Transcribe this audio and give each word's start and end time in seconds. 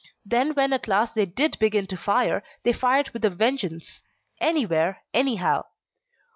Then 0.25 0.55
when 0.55 0.73
at 0.73 0.87
last 0.87 1.13
they 1.13 1.27
did 1.27 1.59
begin 1.59 1.85
to 1.85 1.95
fire, 1.95 2.41
they 2.63 2.73
fired 2.73 3.11
with 3.11 3.23
a 3.23 3.29
vengeance 3.29 4.01
anywhere, 4.39 5.03
anyhow. 5.13 5.65